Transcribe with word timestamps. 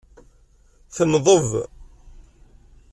Tenḍeb. 0.95 1.51